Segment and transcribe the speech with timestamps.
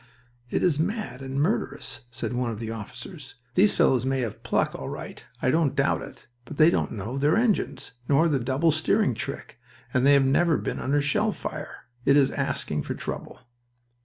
[0.49, 4.73] "It is mad and murderous," said one of the officers, "These fellows may have pluck,
[4.73, 8.71] all right I don't doubt it but they don't know their engines, nor the double
[8.71, 9.59] steering trick,
[9.93, 11.85] and they have never been under shell fire.
[12.03, 13.41] It is asking for trouble."